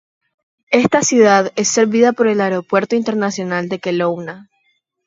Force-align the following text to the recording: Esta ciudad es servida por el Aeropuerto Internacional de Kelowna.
Esta 0.71 1.03
ciudad 1.03 1.51
es 1.55 1.67
servida 1.67 2.11
por 2.11 2.27
el 2.27 2.41
Aeropuerto 2.41 2.95
Internacional 2.95 3.69
de 3.69 3.77
Kelowna. 3.77 4.49